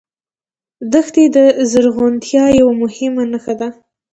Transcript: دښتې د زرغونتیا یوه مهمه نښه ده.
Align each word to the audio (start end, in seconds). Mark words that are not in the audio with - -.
دښتې 0.93 1.23
د 1.35 1.37
زرغونتیا 1.71 2.45
یوه 2.59 2.73
مهمه 2.81 3.23
نښه 3.31 3.53
ده. 3.59 3.69